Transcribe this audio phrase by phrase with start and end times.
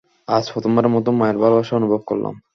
[0.27, 2.33] আজ প্রথমবারের মতো মায়ের ভালোবাসা অনুভব করলাম।